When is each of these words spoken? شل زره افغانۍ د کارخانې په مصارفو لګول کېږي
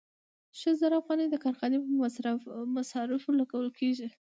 شل 0.59 0.73
زره 0.81 0.95
افغانۍ 1.01 1.25
د 1.29 1.35
کارخانې 1.43 1.77
په 1.81 1.85
مصارفو 2.77 3.37
لګول 3.39 3.67
کېږي 3.79 4.07